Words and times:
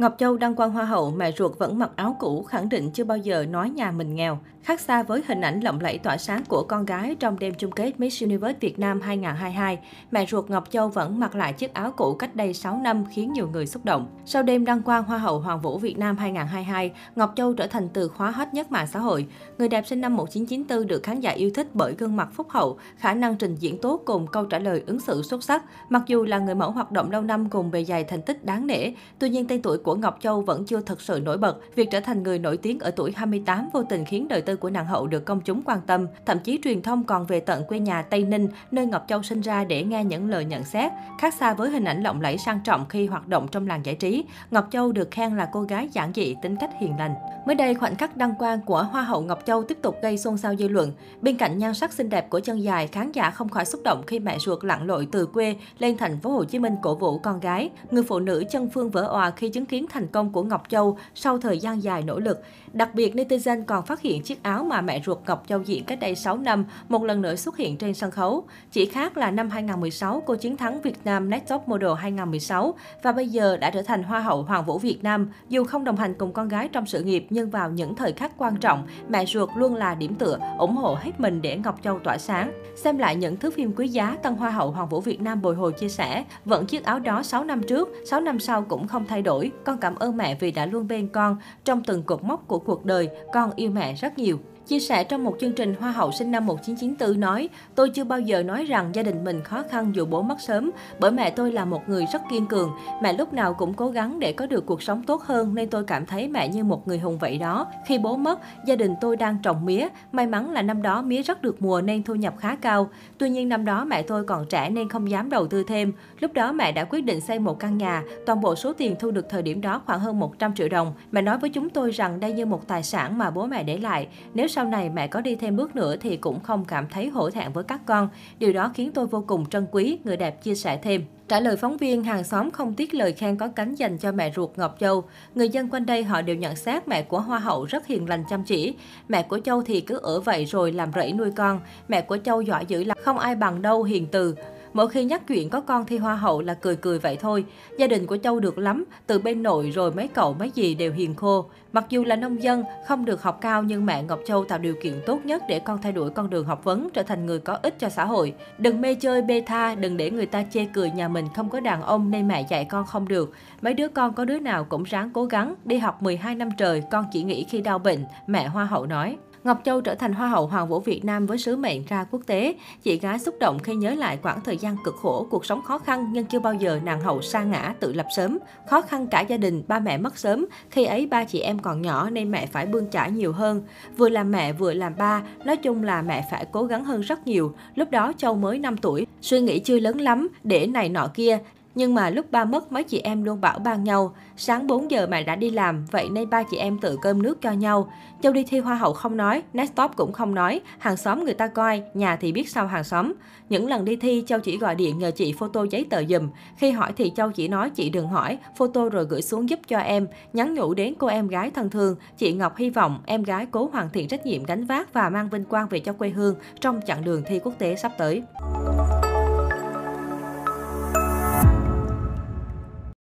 Ngọc 0.00 0.14
Châu 0.18 0.36
đăng 0.36 0.54
quang 0.54 0.70
hoa 0.70 0.84
hậu, 0.84 1.10
mẹ 1.10 1.32
ruột 1.32 1.58
vẫn 1.58 1.78
mặc 1.78 1.90
áo 1.96 2.16
cũ, 2.20 2.42
khẳng 2.42 2.68
định 2.68 2.90
chưa 2.90 3.04
bao 3.04 3.18
giờ 3.18 3.46
nói 3.46 3.70
nhà 3.70 3.90
mình 3.90 4.14
nghèo. 4.14 4.38
Khác 4.62 4.80
xa 4.80 5.02
với 5.02 5.22
hình 5.26 5.40
ảnh 5.40 5.60
lộng 5.60 5.80
lẫy 5.80 5.98
tỏa 5.98 6.16
sáng 6.16 6.44
của 6.48 6.62
con 6.62 6.84
gái 6.84 7.16
trong 7.20 7.38
đêm 7.38 7.54
chung 7.54 7.70
kết 7.72 8.00
Miss 8.00 8.22
Universe 8.22 8.58
Việt 8.60 8.78
Nam 8.78 9.00
2022, 9.00 9.78
mẹ 10.10 10.26
ruột 10.26 10.50
Ngọc 10.50 10.70
Châu 10.70 10.88
vẫn 10.88 11.20
mặc 11.20 11.34
lại 11.34 11.52
chiếc 11.52 11.74
áo 11.74 11.92
cũ 11.96 12.14
cách 12.14 12.36
đây 12.36 12.54
6 12.54 12.76
năm 12.76 13.04
khiến 13.10 13.32
nhiều 13.32 13.48
người 13.48 13.66
xúc 13.66 13.84
động. 13.84 14.06
Sau 14.24 14.42
đêm 14.42 14.64
đăng 14.64 14.82
quang 14.82 15.04
Hoa 15.04 15.18
hậu 15.18 15.40
Hoàng 15.40 15.60
vũ 15.60 15.78
Việt 15.78 15.98
Nam 15.98 16.16
2022, 16.16 16.92
Ngọc 17.16 17.32
Châu 17.36 17.54
trở 17.54 17.66
thành 17.66 17.88
từ 17.88 18.08
khóa 18.08 18.30
hot 18.30 18.48
nhất 18.52 18.72
mạng 18.72 18.86
xã 18.86 18.98
hội. 18.98 19.26
Người 19.58 19.68
đẹp 19.68 19.86
sinh 19.86 20.00
năm 20.00 20.16
1994 20.16 20.86
được 20.86 21.02
khán 21.02 21.20
giả 21.20 21.30
yêu 21.30 21.50
thích 21.54 21.66
bởi 21.74 21.94
gương 21.98 22.16
mặt 22.16 22.28
phúc 22.32 22.46
hậu, 22.50 22.78
khả 22.96 23.14
năng 23.14 23.36
trình 23.36 23.54
diễn 23.54 23.78
tốt 23.78 24.02
cùng 24.04 24.26
câu 24.26 24.44
trả 24.44 24.58
lời 24.58 24.82
ứng 24.86 25.00
xử 25.00 25.22
xuất 25.22 25.44
sắc. 25.44 25.64
Mặc 25.88 26.02
dù 26.06 26.24
là 26.24 26.38
người 26.38 26.54
mẫu 26.54 26.70
hoạt 26.70 26.92
động 26.92 27.10
lâu 27.10 27.22
năm 27.22 27.50
cùng 27.50 27.70
bề 27.70 27.84
dày 27.84 28.04
thành 28.04 28.22
tích 28.22 28.44
đáng 28.44 28.66
nể, 28.66 28.92
tuy 29.18 29.28
nhiên 29.28 29.46
tên 29.46 29.62
tuổi 29.62 29.78
của 29.78 29.94
Ngọc 29.94 30.18
Châu 30.20 30.40
vẫn 30.42 30.64
chưa 30.64 30.80
thật 30.80 31.00
sự 31.00 31.20
nổi 31.24 31.38
bật. 31.38 31.56
Việc 31.74 31.88
trở 31.90 32.00
thành 32.00 32.22
người 32.22 32.38
nổi 32.38 32.56
tiếng 32.56 32.78
ở 32.78 32.90
tuổi 32.90 33.12
28 33.16 33.68
vô 33.72 33.82
tình 33.82 34.04
khiến 34.04 34.28
đời 34.28 34.42
tư 34.50 34.56
của 34.56 34.70
nàng 34.70 34.86
hậu 34.86 35.06
được 35.06 35.24
công 35.24 35.40
chúng 35.40 35.62
quan 35.62 35.80
tâm. 35.86 36.06
Thậm 36.26 36.38
chí 36.38 36.58
truyền 36.64 36.82
thông 36.82 37.04
còn 37.04 37.26
về 37.26 37.40
tận 37.40 37.64
quê 37.68 37.78
nhà 37.78 38.02
Tây 38.02 38.24
Ninh, 38.24 38.48
nơi 38.70 38.86
Ngọc 38.86 39.04
Châu 39.08 39.22
sinh 39.22 39.40
ra 39.40 39.64
để 39.64 39.84
nghe 39.84 40.04
những 40.04 40.30
lời 40.30 40.44
nhận 40.44 40.64
xét. 40.64 40.92
Khác 41.18 41.34
xa 41.34 41.54
với 41.54 41.70
hình 41.70 41.84
ảnh 41.84 42.02
lộng 42.02 42.20
lẫy 42.20 42.38
sang 42.38 42.60
trọng 42.64 42.88
khi 42.88 43.06
hoạt 43.06 43.28
động 43.28 43.48
trong 43.48 43.66
làng 43.66 43.86
giải 43.86 43.94
trí, 43.94 44.24
Ngọc 44.50 44.68
Châu 44.70 44.92
được 44.92 45.10
khen 45.10 45.36
là 45.36 45.48
cô 45.52 45.62
gái 45.62 45.88
giản 45.92 46.12
dị, 46.14 46.36
tính 46.42 46.56
cách 46.60 46.70
hiền 46.80 46.96
lành. 46.98 47.14
Mới 47.46 47.54
đây, 47.54 47.74
khoảnh 47.74 47.96
khắc 47.96 48.16
đăng 48.16 48.34
quang 48.34 48.60
của 48.60 48.82
Hoa 48.82 49.02
hậu 49.02 49.22
Ngọc 49.22 49.42
Châu 49.46 49.64
tiếp 49.64 49.78
tục 49.82 49.96
gây 50.02 50.18
xôn 50.18 50.36
xao 50.36 50.56
dư 50.56 50.68
luận. 50.68 50.92
Bên 51.20 51.36
cạnh 51.36 51.58
nhan 51.58 51.74
sắc 51.74 51.92
xinh 51.92 52.08
đẹp 52.08 52.30
của 52.30 52.40
chân 52.40 52.62
dài, 52.62 52.86
khán 52.86 53.12
giả 53.12 53.30
không 53.30 53.48
khỏi 53.48 53.64
xúc 53.64 53.80
động 53.84 54.02
khi 54.06 54.18
mẹ 54.18 54.38
ruột 54.38 54.64
lặn 54.64 54.86
lội 54.86 55.08
từ 55.12 55.26
quê 55.26 55.56
lên 55.78 55.96
thành 55.96 56.20
phố 56.20 56.30
Hồ 56.30 56.44
Chí 56.44 56.58
Minh 56.58 56.76
cổ 56.82 56.94
vũ 56.94 57.18
con 57.18 57.40
gái. 57.40 57.70
Người 57.90 58.02
phụ 58.02 58.18
nữ 58.18 58.44
chân 58.50 58.70
phương 58.70 58.90
vỡ 58.90 59.02
òa 59.02 59.30
khi 59.30 59.48
chứng 59.48 59.66
kiến 59.66 59.86
thành 59.90 60.06
công 60.06 60.32
của 60.32 60.42
Ngọc 60.42 60.62
Châu 60.68 60.98
sau 61.14 61.38
thời 61.38 61.58
gian 61.58 61.82
dài 61.82 62.02
nỗ 62.02 62.18
lực. 62.18 62.42
Đặc 62.72 62.94
biệt, 62.94 63.14
netizen 63.14 63.64
còn 63.64 63.86
phát 63.86 64.00
hiện 64.00 64.22
chiếc 64.22 64.39
áo 64.42 64.64
mà 64.64 64.80
mẹ 64.80 65.02
ruột 65.06 65.18
Ngọc 65.26 65.44
Châu 65.48 65.62
diện 65.62 65.84
cách 65.84 66.00
đây 66.00 66.14
6 66.14 66.36
năm 66.36 66.64
một 66.88 67.04
lần 67.04 67.22
nữa 67.22 67.34
xuất 67.34 67.56
hiện 67.56 67.76
trên 67.76 67.94
sân 67.94 68.10
khấu. 68.10 68.44
Chỉ 68.72 68.86
khác 68.86 69.16
là 69.16 69.30
năm 69.30 69.50
2016, 69.50 70.22
cô 70.26 70.34
chiến 70.34 70.56
thắng 70.56 70.80
Việt 70.80 70.96
Nam 71.04 71.30
Next 71.30 71.48
Top 71.48 71.68
Model 71.68 71.90
2016 71.98 72.74
và 73.02 73.12
bây 73.12 73.28
giờ 73.28 73.56
đã 73.56 73.70
trở 73.70 73.82
thành 73.82 74.02
Hoa 74.02 74.20
hậu 74.20 74.42
Hoàng 74.42 74.64
vũ 74.64 74.78
Việt 74.78 74.98
Nam. 75.02 75.30
Dù 75.48 75.64
không 75.64 75.84
đồng 75.84 75.96
hành 75.96 76.14
cùng 76.14 76.32
con 76.32 76.48
gái 76.48 76.68
trong 76.68 76.86
sự 76.86 77.02
nghiệp, 77.02 77.26
nhưng 77.30 77.50
vào 77.50 77.70
những 77.70 77.94
thời 77.94 78.12
khắc 78.12 78.32
quan 78.36 78.56
trọng, 78.56 78.86
mẹ 79.08 79.26
ruột 79.26 79.50
luôn 79.54 79.74
là 79.74 79.94
điểm 79.94 80.14
tựa, 80.14 80.38
ủng 80.58 80.76
hộ 80.76 80.96
hết 81.00 81.20
mình 81.20 81.42
để 81.42 81.56
Ngọc 81.56 81.78
Châu 81.82 81.98
tỏa 81.98 82.18
sáng. 82.18 82.52
Xem 82.76 82.98
lại 82.98 83.16
những 83.16 83.36
thước 83.36 83.54
phim 83.54 83.72
quý 83.76 83.88
giá, 83.88 84.16
Tân 84.22 84.34
Hoa 84.34 84.50
hậu 84.50 84.70
Hoàng 84.70 84.88
vũ 84.88 85.00
Việt 85.00 85.20
Nam 85.20 85.42
bồi 85.42 85.54
hồi 85.54 85.72
chia 85.72 85.88
sẻ, 85.88 86.24
vẫn 86.44 86.66
chiếc 86.66 86.84
áo 86.84 86.98
đó 86.98 87.22
6 87.22 87.44
năm 87.44 87.62
trước, 87.62 87.88
6 88.06 88.20
năm 88.20 88.38
sau 88.38 88.62
cũng 88.62 88.88
không 88.88 89.06
thay 89.06 89.22
đổi. 89.22 89.50
Con 89.64 89.78
cảm 89.78 89.94
ơn 89.94 90.16
mẹ 90.16 90.34
vì 90.34 90.50
đã 90.50 90.66
luôn 90.66 90.88
bên 90.88 91.08
con 91.08 91.36
trong 91.64 91.82
từng 91.82 92.02
cột 92.02 92.24
mốc 92.24 92.48
của 92.48 92.58
cuộc 92.58 92.84
đời, 92.84 93.08
con 93.32 93.50
yêu 93.56 93.70
mẹ 93.70 93.94
rất 93.94 94.18
nhiều. 94.18 94.29
Chia 94.70 94.80
sẻ 94.80 95.04
trong 95.04 95.24
một 95.24 95.36
chương 95.40 95.52
trình 95.52 95.74
Hoa 95.80 95.90
hậu 95.90 96.12
sinh 96.12 96.30
năm 96.30 96.46
1994 96.46 97.20
nói, 97.20 97.48
tôi 97.74 97.90
chưa 97.90 98.04
bao 98.04 98.20
giờ 98.20 98.42
nói 98.42 98.64
rằng 98.64 98.90
gia 98.94 99.02
đình 99.02 99.24
mình 99.24 99.42
khó 99.42 99.62
khăn 99.70 99.94
dù 99.94 100.06
bố 100.06 100.22
mất 100.22 100.40
sớm, 100.40 100.70
bởi 101.00 101.10
mẹ 101.10 101.30
tôi 101.30 101.52
là 101.52 101.64
một 101.64 101.88
người 101.88 102.06
rất 102.12 102.22
kiên 102.30 102.46
cường. 102.46 102.70
Mẹ 103.02 103.12
lúc 103.12 103.32
nào 103.32 103.54
cũng 103.54 103.74
cố 103.74 103.88
gắng 103.88 104.20
để 104.20 104.32
có 104.32 104.46
được 104.46 104.66
cuộc 104.66 104.82
sống 104.82 105.02
tốt 105.02 105.22
hơn 105.22 105.54
nên 105.54 105.70
tôi 105.70 105.84
cảm 105.84 106.06
thấy 106.06 106.28
mẹ 106.28 106.48
như 106.48 106.64
một 106.64 106.88
người 106.88 106.98
hùng 106.98 107.18
vậy 107.18 107.38
đó. 107.38 107.66
Khi 107.86 107.98
bố 107.98 108.16
mất, 108.16 108.40
gia 108.66 108.76
đình 108.76 108.94
tôi 109.00 109.16
đang 109.16 109.36
trồng 109.42 109.64
mía. 109.64 109.88
May 110.12 110.26
mắn 110.26 110.50
là 110.50 110.62
năm 110.62 110.82
đó 110.82 111.02
mía 111.02 111.22
rất 111.22 111.42
được 111.42 111.62
mùa 111.62 111.80
nên 111.80 112.02
thu 112.02 112.14
nhập 112.14 112.34
khá 112.38 112.56
cao. 112.56 112.90
Tuy 113.18 113.30
nhiên 113.30 113.48
năm 113.48 113.64
đó 113.64 113.84
mẹ 113.84 114.02
tôi 114.02 114.24
còn 114.24 114.46
trẻ 114.46 114.70
nên 114.70 114.88
không 114.88 115.10
dám 115.10 115.30
đầu 115.30 115.46
tư 115.46 115.64
thêm. 115.64 115.92
Lúc 116.20 116.32
đó 116.32 116.52
mẹ 116.52 116.72
đã 116.72 116.84
quyết 116.84 117.04
định 117.04 117.20
xây 117.20 117.38
một 117.38 117.58
căn 117.58 117.78
nhà. 117.78 118.02
Toàn 118.26 118.40
bộ 118.40 118.54
số 118.54 118.72
tiền 118.72 118.96
thu 118.98 119.10
được 119.10 119.26
thời 119.30 119.42
điểm 119.42 119.60
đó 119.60 119.82
khoảng 119.86 120.00
hơn 120.00 120.18
100 120.18 120.54
triệu 120.54 120.68
đồng. 120.68 120.92
Mẹ 121.12 121.22
nói 121.22 121.38
với 121.38 121.50
chúng 121.50 121.70
tôi 121.70 121.90
rằng 121.90 122.20
đây 122.20 122.32
như 122.32 122.46
một 122.46 122.68
tài 122.68 122.82
sản 122.82 123.18
mà 123.18 123.30
bố 123.30 123.46
mẹ 123.46 123.62
để 123.62 123.78
lại. 123.78 124.08
Nếu 124.34 124.48
sau 124.48 124.59
sau 124.60 124.68
này 124.68 124.90
mẹ 124.90 125.06
có 125.06 125.20
đi 125.20 125.36
thêm 125.36 125.56
bước 125.56 125.76
nữa 125.76 125.96
thì 125.96 126.16
cũng 126.16 126.40
không 126.40 126.64
cảm 126.64 126.88
thấy 126.88 127.08
hổ 127.08 127.30
thẹn 127.30 127.52
với 127.52 127.64
các 127.64 127.80
con. 127.86 128.08
Điều 128.38 128.52
đó 128.52 128.70
khiến 128.74 128.90
tôi 128.94 129.06
vô 129.06 129.24
cùng 129.26 129.46
trân 129.50 129.66
quý, 129.72 129.98
người 130.04 130.16
đẹp 130.16 130.42
chia 130.42 130.54
sẻ 130.54 130.78
thêm. 130.82 131.04
Trả 131.28 131.40
lời 131.40 131.56
phóng 131.56 131.76
viên, 131.76 132.04
hàng 132.04 132.24
xóm 132.24 132.50
không 132.50 132.74
tiếc 132.74 132.94
lời 132.94 133.12
khen 133.12 133.36
có 133.36 133.48
cánh 133.48 133.74
dành 133.74 133.98
cho 133.98 134.12
mẹ 134.12 134.32
ruột 134.36 134.50
Ngọc 134.56 134.76
Châu. 134.80 135.04
Người 135.34 135.48
dân 135.48 135.68
quanh 135.68 135.86
đây 135.86 136.04
họ 136.04 136.22
đều 136.22 136.36
nhận 136.36 136.56
xét 136.56 136.88
mẹ 136.88 137.02
của 137.02 137.20
Hoa 137.20 137.38
hậu 137.38 137.64
rất 137.64 137.86
hiền 137.86 138.08
lành 138.08 138.24
chăm 138.30 138.44
chỉ. 138.44 138.74
Mẹ 139.08 139.22
của 139.22 139.38
Châu 139.44 139.62
thì 139.62 139.80
cứ 139.80 139.96
ở 139.96 140.20
vậy 140.20 140.44
rồi 140.44 140.72
làm 140.72 140.92
rẫy 140.94 141.12
nuôi 141.12 141.30
con. 141.36 141.60
Mẹ 141.88 142.00
của 142.00 142.18
Châu 142.24 142.40
giỏi 142.40 142.66
dữ 142.66 142.84
lắm, 142.84 142.96
không 143.04 143.18
ai 143.18 143.34
bằng 143.34 143.62
đâu 143.62 143.82
hiền 143.82 144.06
từ. 144.06 144.34
Mỗi 144.72 144.88
khi 144.88 145.04
nhắc 145.04 145.26
chuyện 145.26 145.50
có 145.50 145.60
con 145.60 145.86
thi 145.86 145.98
hoa 145.98 146.16
hậu 146.16 146.40
là 146.40 146.54
cười 146.54 146.76
cười 146.76 146.98
vậy 146.98 147.16
thôi. 147.16 147.44
Gia 147.78 147.86
đình 147.86 148.06
của 148.06 148.16
Châu 148.16 148.40
được 148.40 148.58
lắm, 148.58 148.84
từ 149.06 149.18
bên 149.18 149.42
nội 149.42 149.70
rồi 149.70 149.92
mấy 149.92 150.08
cậu 150.08 150.34
mấy 150.34 150.50
gì 150.54 150.74
đều 150.74 150.92
hiền 150.92 151.14
khô. 151.14 151.44
Mặc 151.72 151.84
dù 151.88 152.04
là 152.04 152.16
nông 152.16 152.42
dân, 152.42 152.64
không 152.86 153.04
được 153.04 153.22
học 153.22 153.38
cao 153.40 153.62
nhưng 153.62 153.86
mẹ 153.86 154.02
Ngọc 154.02 154.20
Châu 154.26 154.44
tạo 154.44 154.58
điều 154.58 154.74
kiện 154.82 154.94
tốt 155.06 155.24
nhất 155.24 155.42
để 155.48 155.58
con 155.58 155.82
thay 155.82 155.92
đổi 155.92 156.10
con 156.10 156.30
đường 156.30 156.46
học 156.46 156.64
vấn, 156.64 156.90
trở 156.90 157.02
thành 157.02 157.26
người 157.26 157.38
có 157.38 157.58
ích 157.62 157.78
cho 157.78 157.88
xã 157.88 158.04
hội. 158.04 158.34
Đừng 158.58 158.80
mê 158.80 158.94
chơi 158.94 159.22
bê 159.22 159.42
tha, 159.46 159.74
đừng 159.74 159.96
để 159.96 160.10
người 160.10 160.26
ta 160.26 160.44
chê 160.50 160.64
cười 160.64 160.90
nhà 160.90 161.08
mình 161.08 161.26
không 161.34 161.48
có 161.48 161.60
đàn 161.60 161.82
ông 161.82 162.10
nên 162.10 162.28
mẹ 162.28 162.46
dạy 162.50 162.64
con 162.64 162.86
không 162.86 163.08
được. 163.08 163.32
Mấy 163.62 163.74
đứa 163.74 163.88
con 163.88 164.12
có 164.12 164.24
đứa 164.24 164.38
nào 164.38 164.64
cũng 164.64 164.82
ráng 164.82 165.10
cố 165.10 165.24
gắng, 165.24 165.54
đi 165.64 165.78
học 165.78 166.02
12 166.02 166.34
năm 166.34 166.48
trời, 166.56 166.82
con 166.90 167.04
chỉ 167.12 167.22
nghĩ 167.22 167.44
khi 167.44 167.60
đau 167.60 167.78
bệnh, 167.78 168.04
mẹ 168.26 168.48
Hoa 168.48 168.64
hậu 168.64 168.86
nói. 168.86 169.16
Ngọc 169.44 169.60
Châu 169.64 169.80
trở 169.80 169.94
thành 169.94 170.12
Hoa 170.12 170.28
hậu 170.28 170.46
Hoàng 170.46 170.68
vũ 170.68 170.80
Việt 170.80 171.04
Nam 171.04 171.26
với 171.26 171.38
sứ 171.38 171.56
mệnh 171.56 171.84
ra 171.88 172.04
quốc 172.10 172.20
tế. 172.26 172.54
Chị 172.82 172.98
gái 172.98 173.18
xúc 173.18 173.34
động 173.40 173.58
khi 173.58 173.74
nhớ 173.74 173.94
lại 173.94 174.18
quãng 174.22 174.40
thời 174.44 174.56
gian 174.56 174.76
cực 174.84 174.96
khổ, 174.96 175.26
cuộc 175.30 175.46
sống 175.46 175.62
khó 175.62 175.78
khăn 175.78 176.10
nhưng 176.12 176.26
chưa 176.26 176.38
bao 176.38 176.54
giờ 176.54 176.80
nàng 176.84 177.00
hậu 177.00 177.22
sa 177.22 177.42
ngã 177.42 177.74
tự 177.80 177.92
lập 177.92 178.06
sớm. 178.16 178.38
Khó 178.66 178.80
khăn 178.80 179.06
cả 179.06 179.20
gia 179.20 179.36
đình, 179.36 179.62
ba 179.68 179.78
mẹ 179.78 179.98
mất 179.98 180.18
sớm. 180.18 180.46
Khi 180.70 180.84
ấy 180.84 181.06
ba 181.06 181.24
chị 181.24 181.40
em 181.40 181.58
còn 181.58 181.82
nhỏ 181.82 182.10
nên 182.10 182.30
mẹ 182.30 182.46
phải 182.46 182.66
bươn 182.66 182.86
trải 182.90 183.10
nhiều 183.10 183.32
hơn. 183.32 183.62
Vừa 183.96 184.08
làm 184.08 184.32
mẹ 184.32 184.52
vừa 184.52 184.74
làm 184.74 184.92
ba, 184.98 185.22
nói 185.44 185.56
chung 185.56 185.82
là 185.82 186.02
mẹ 186.02 186.26
phải 186.30 186.46
cố 186.52 186.64
gắng 186.64 186.84
hơn 186.84 187.00
rất 187.00 187.26
nhiều. 187.26 187.54
Lúc 187.74 187.90
đó 187.90 188.12
Châu 188.18 188.34
mới 188.34 188.58
5 188.58 188.76
tuổi, 188.76 189.06
suy 189.20 189.40
nghĩ 189.40 189.58
chưa 189.58 189.78
lớn 189.78 190.00
lắm 190.00 190.28
để 190.44 190.66
này 190.66 190.88
nọ 190.88 191.10
kia. 191.14 191.38
Nhưng 191.74 191.94
mà 191.94 192.10
lúc 192.10 192.30
ba 192.30 192.44
mất, 192.44 192.72
mấy 192.72 192.84
chị 192.84 192.98
em 192.98 193.24
luôn 193.24 193.40
bảo 193.40 193.58
ban 193.58 193.84
nhau. 193.84 194.14
Sáng 194.36 194.66
4 194.66 194.90
giờ 194.90 195.06
mẹ 195.10 195.22
đã 195.22 195.36
đi 195.36 195.50
làm, 195.50 195.86
vậy 195.90 196.08
nên 196.10 196.30
ba 196.30 196.42
chị 196.42 196.56
em 196.56 196.78
tự 196.78 196.96
cơm 197.02 197.22
nước 197.22 197.40
cho 197.40 197.52
nhau. 197.52 197.92
Châu 198.22 198.32
đi 198.32 198.44
thi 198.44 198.58
hoa 198.58 198.74
hậu 198.74 198.92
không 198.92 199.16
nói, 199.16 199.42
Nestop 199.52 199.96
cũng 199.96 200.12
không 200.12 200.34
nói. 200.34 200.60
Hàng 200.78 200.96
xóm 200.96 201.24
người 201.24 201.34
ta 201.34 201.46
coi, 201.46 201.82
nhà 201.94 202.16
thì 202.16 202.32
biết 202.32 202.48
sao 202.48 202.66
hàng 202.66 202.84
xóm. 202.84 203.12
Những 203.48 203.68
lần 203.68 203.84
đi 203.84 203.96
thi, 203.96 204.24
Châu 204.26 204.38
chỉ 204.38 204.58
gọi 204.58 204.74
điện 204.74 204.98
nhờ 204.98 205.10
chị 205.10 205.34
photo 205.38 205.66
giấy 205.70 205.86
tờ 205.90 206.04
dùm. 206.04 206.30
Khi 206.56 206.70
hỏi 206.70 206.92
thì 206.96 207.12
Châu 207.16 207.30
chỉ 207.30 207.48
nói 207.48 207.70
chị 207.70 207.90
đừng 207.90 208.08
hỏi, 208.08 208.38
photo 208.56 208.88
rồi 208.88 209.04
gửi 209.04 209.22
xuống 209.22 209.48
giúp 209.48 209.60
cho 209.68 209.78
em. 209.78 210.06
Nhắn 210.32 210.54
nhủ 210.54 210.74
đến 210.74 210.94
cô 210.98 211.06
em 211.06 211.28
gái 211.28 211.50
thân 211.50 211.70
thương. 211.70 211.96
Chị 212.18 212.32
Ngọc 212.32 212.56
hy 212.56 212.70
vọng 212.70 213.00
em 213.06 213.22
gái 213.22 213.46
cố 213.50 213.70
hoàn 213.72 213.90
thiện 213.90 214.08
trách 214.08 214.26
nhiệm 214.26 214.44
gánh 214.44 214.64
vác 214.64 214.92
và 214.92 215.10
mang 215.10 215.28
vinh 215.28 215.44
quang 215.44 215.68
về 215.68 215.80
cho 215.80 215.92
quê 215.92 216.08
hương 216.08 216.34
trong 216.60 216.80
chặng 216.86 217.04
đường 217.04 217.22
thi 217.26 217.40
quốc 217.44 217.54
tế 217.58 217.76
sắp 217.76 217.92
tới. 217.98 218.22